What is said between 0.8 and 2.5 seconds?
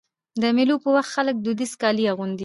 پر وخت خلک دودیز کالي اغوندي.